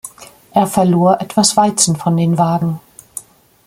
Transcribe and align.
Er 0.51 0.65
verlor 0.65 1.21
etwas 1.21 1.55
Weizen 1.57 1.95
von 1.95 2.17
den 2.17 2.39
Wagen. 2.39 2.79